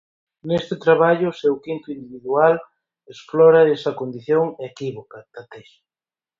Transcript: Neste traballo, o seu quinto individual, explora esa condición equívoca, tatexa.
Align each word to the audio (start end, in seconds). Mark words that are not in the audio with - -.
Neste 0.47 0.75
traballo, 0.85 1.27
o 1.29 1.37
seu 1.41 1.53
quinto 1.65 1.87
individual, 1.97 2.53
explora 3.13 3.69
esa 3.75 3.91
condición 3.99 4.43
equívoca, 4.69 5.19
tatexa. 5.35 5.79